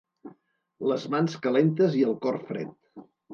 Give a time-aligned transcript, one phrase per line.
[0.91, 2.75] Les mans calentes i el cor fred.